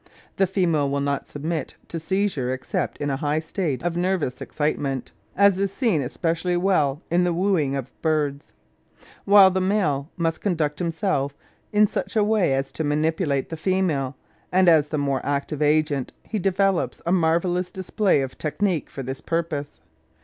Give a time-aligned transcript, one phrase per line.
[0.37, 5.03] The female will not submit to seizure except in a high state of nervous excitation
[5.35, 8.51] (as is seen especially well in the wooing of birds),
[9.25, 11.37] while the male must conduct himself
[11.71, 14.15] in such a way as to manipulate the female;
[14.51, 19.21] and, as the more active agent, he develops a marvellous display of technique for this
[19.21, 19.81] purpose.